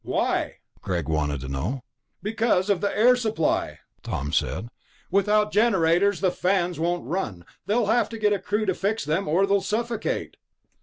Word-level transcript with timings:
"Why?" 0.03 0.55
Greg 0.81 1.07
wanted 1.07 1.41
to 1.41 1.47
know. 1.47 1.83
"Because 2.23 2.71
of 2.71 2.81
the 2.81 2.89
air 2.97 3.15
supply," 3.15 3.77
Tom 4.01 4.33
said. 4.33 4.69
"Without 5.11 5.51
the 5.51 5.59
generators, 5.59 6.21
the 6.21 6.31
fans 6.31 6.79
won't 6.79 7.05
run. 7.05 7.45
They'll 7.67 7.85
have 7.85 8.09
to 8.09 8.17
get 8.17 8.33
a 8.33 8.39
crew 8.39 8.65
to 8.65 8.73
fix 8.73 9.05
them 9.05 9.27
or 9.27 9.45
they'll 9.45 9.61
suffocate." 9.61 10.37